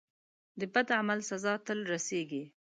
[0.59, 2.43] د بد عمل سزا تل رسیږي.